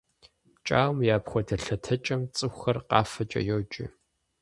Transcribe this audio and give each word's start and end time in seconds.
ПкӀауэм 0.53 0.97
и 1.07 1.09
апхуэдэ 1.17 1.55
лъэтэкӀэм 1.63 2.21
цӀыхухэр 2.35 2.77
къафэкӀэ 2.89 3.41
йоджэ. 3.47 3.85